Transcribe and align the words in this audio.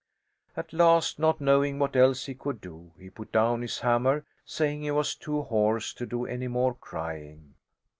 At 0.57 0.73
last, 0.73 1.19
not 1.19 1.39
knowing 1.39 1.77
what 1.77 1.95
else 1.95 2.25
he 2.25 2.33
could 2.33 2.59
do, 2.59 2.91
he 2.97 3.11
put 3.11 3.31
down 3.31 3.61
his 3.61 3.81
hammer 3.81 4.25
saying 4.43 4.81
he 4.81 4.89
was 4.89 5.13
too 5.13 5.43
hoarse 5.43 5.93
to 5.93 6.07
do 6.07 6.25
any 6.25 6.47
more 6.47 6.73
crying. 6.73 7.53